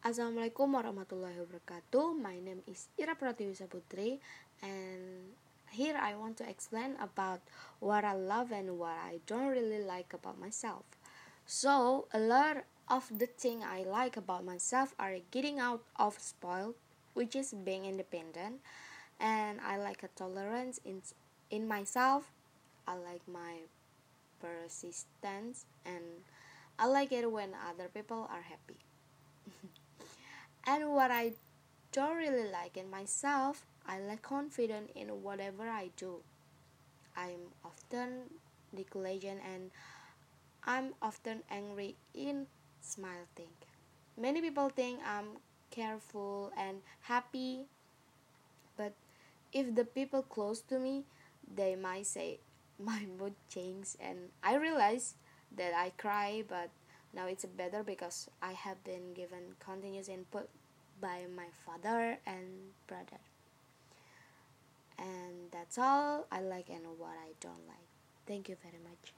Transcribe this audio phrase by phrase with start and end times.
[0.00, 2.16] Assalamualaikum warahmatullahi wabarakatuh.
[2.16, 4.16] My name is Ira Pratiwi Putri
[4.64, 5.36] and
[5.76, 7.44] here I want to explain about
[7.84, 10.88] what I love and what I don't really like about myself.
[11.44, 16.80] So, a lot of the thing I like about myself are getting out of spoiled,
[17.12, 18.64] which is being independent,
[19.20, 21.04] and I like a tolerance in
[21.52, 22.32] in myself.
[22.88, 23.68] I like my
[24.40, 26.24] persistence and
[26.80, 28.80] I like it when other people are happy.
[30.70, 31.32] And what I
[31.90, 36.22] don't really like in myself, I lack confidence in whatever I do.
[37.16, 38.30] I'm often
[38.72, 39.72] negligent and
[40.62, 42.46] I'm often angry in
[42.80, 43.50] small things.
[44.16, 47.66] Many people think I'm careful and happy,
[48.76, 48.92] but
[49.52, 51.02] if the people close to me,
[51.52, 52.38] they might say
[52.78, 55.16] my mood changed and I realize
[55.56, 56.70] that I cry but
[57.14, 60.48] now it's better because I have been given continuous input
[61.00, 63.18] by my father and brother.
[64.98, 67.88] And that's all I like and what I don't like.
[68.26, 69.12] Thank you very much.